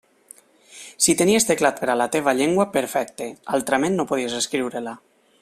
Si 1.07 1.13
tenies 1.19 1.45
teclat 1.49 1.81
per 1.83 1.89
a 1.95 1.97
la 2.03 2.07
teva 2.15 2.35
llengua, 2.39 2.67
perfecte; 2.79 3.29
altrament 3.59 4.01
no 4.01 4.09
podies 4.15 4.39
escriure-la. 4.41 4.97